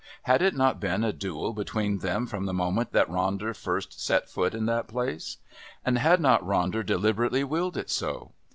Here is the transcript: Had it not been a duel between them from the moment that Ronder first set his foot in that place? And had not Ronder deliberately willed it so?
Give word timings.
Had 0.23 0.41
it 0.41 0.55
not 0.55 0.79
been 0.79 1.03
a 1.03 1.13
duel 1.13 1.53
between 1.53 1.99
them 1.99 2.25
from 2.25 2.47
the 2.47 2.55
moment 2.55 2.91
that 2.91 3.07
Ronder 3.07 3.55
first 3.55 4.03
set 4.03 4.23
his 4.23 4.31
foot 4.31 4.55
in 4.55 4.65
that 4.65 4.87
place? 4.87 5.37
And 5.85 5.99
had 5.99 6.19
not 6.19 6.41
Ronder 6.41 6.83
deliberately 6.83 7.43
willed 7.43 7.77
it 7.77 7.91
so? 7.91 8.31